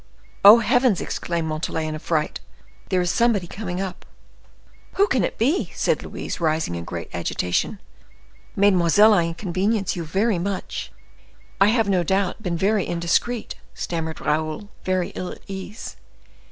"Oh, 0.43 0.57
heavens!" 0.61 0.99
exclaimed 0.99 1.47
Montalais 1.47 1.85
in 1.85 1.93
a 1.93 1.99
fright; 1.99 2.39
"there 2.89 3.01
is 3.01 3.11
somebody 3.11 3.45
coming 3.45 3.79
up." 3.79 4.03
"Who 4.93 5.05
can 5.05 5.23
it 5.23 5.37
be?" 5.37 5.69
said 5.75 6.01
Louise, 6.01 6.39
rising 6.39 6.73
in 6.73 6.85
great 6.85 7.11
agitation. 7.13 7.79
"Mesdemoiselles, 8.55 9.13
I 9.13 9.25
inconvenience 9.25 9.95
you 9.95 10.03
very 10.03 10.39
much. 10.39 10.91
I 11.61 11.67
have, 11.67 11.85
without 11.87 12.07
doubt, 12.07 12.41
been 12.41 12.57
very 12.57 12.87
indiscreet," 12.87 13.53
stammered 13.75 14.19
Raoul, 14.19 14.69
very 14.85 15.09
ill 15.09 15.29
at 15.29 15.41
ease. 15.45 15.97